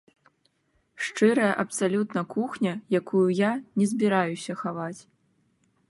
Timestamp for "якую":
3.01-3.25